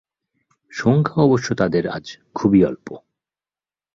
[0.71, 2.05] সংখ্যা অবশ্য তাদের আজ
[2.35, 2.87] খুবই অল্প।